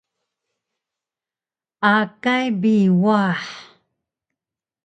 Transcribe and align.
Akay 1.95 2.45
bi 2.61 2.73
wah 3.03 3.41